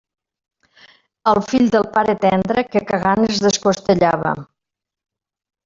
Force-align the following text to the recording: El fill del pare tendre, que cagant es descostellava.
El 1.31 1.41
fill 1.49 1.67
del 1.75 1.85
pare 1.99 2.17
tendre, 2.25 2.65
que 2.71 2.83
cagant 2.93 3.29
es 3.29 3.45
descostellava. 3.47 4.35